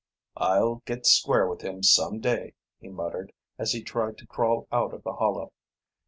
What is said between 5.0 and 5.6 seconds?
the hollow.